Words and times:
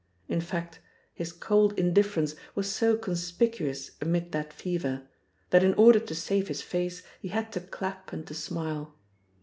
In 0.27 0.41
fact, 0.41 0.79
his 1.13 1.31
cold 1.31 1.77
indifference 1.77 2.33
was 2.55 2.67
so 2.71 2.97
conspicuous 2.97 3.91
amid 4.01 4.31
that 4.31 4.51
fever, 4.51 5.07
that 5.51 5.63
in 5.63 5.75
order 5.75 5.99
to 5.99 6.15
save 6.15 6.47
his 6.47 6.63
face 6.63 7.03
he 7.19 7.27
had 7.27 7.51
to 7.51 7.61
clap 7.61 8.11
and 8.11 8.25
to 8.25 8.33
smile. 8.33 8.95